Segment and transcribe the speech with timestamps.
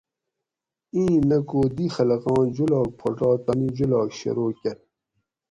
[0.93, 4.77] اِیں نہ کو دی خلقاں جولاگ پھوٹا تانی جولاگ شروع کۤر